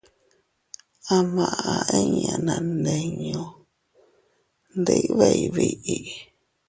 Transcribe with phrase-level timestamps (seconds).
[1.15, 3.43] A maʼa inña naandinñu
[4.79, 5.95] ndibeʼey biʼi.